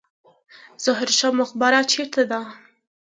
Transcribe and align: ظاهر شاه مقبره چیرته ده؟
ظاهر 0.83 1.09
شاه 1.17 1.31
مقبره 1.39 1.79
چیرته 1.91 2.21
ده؟ 2.29 2.39